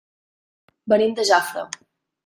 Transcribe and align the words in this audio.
Venim 0.95 1.15
de 1.21 1.29
Jafre. 1.33 1.69